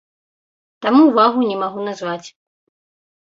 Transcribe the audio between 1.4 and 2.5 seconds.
не магу назваць.